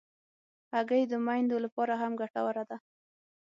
[0.73, 2.77] هګۍ د میندو لپاره هم ګټوره ده.